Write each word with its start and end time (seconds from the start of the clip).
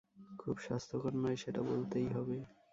খুব 0.39 0.55
স্বাস্থ্যকর 0.59 1.13
নয়, 1.15 1.37
সেটা 1.43 1.61
বলতেই 1.63 2.07
হবে। 2.07 2.37